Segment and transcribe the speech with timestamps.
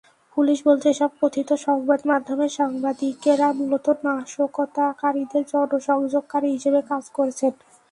[0.37, 7.51] Police বলছে, এসব কথিত সংবাদমাধ্যমের সাংবাদিকেরা মূলত নাশকতাকারীদের জনসংযোগকারী হিসেবে কাজ করছেন।